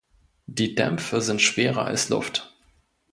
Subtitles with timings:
[0.47, 2.55] Die Dämpfe sind schwerer als Luft.